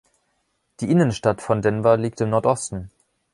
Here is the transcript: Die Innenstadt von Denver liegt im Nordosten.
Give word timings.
Die 0.79 0.89
Innenstadt 0.89 1.43
von 1.43 1.61
Denver 1.61 1.95
liegt 1.95 2.21
im 2.21 2.31
Nordosten. 2.31 2.89